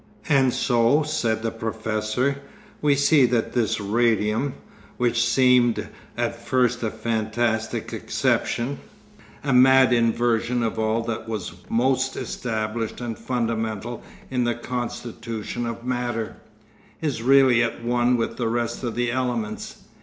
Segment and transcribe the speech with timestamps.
[0.29, 2.37] 'And so,' said the professor,
[2.81, 4.55] 'we see that this Radium,
[4.97, 8.79] which seemed at first a fantastic exception,
[9.43, 14.01] a mad inversion of all that was most established and fundamental
[14.31, 16.37] in the constitution of matter,
[16.99, 19.83] is really at one with the rest of the elements.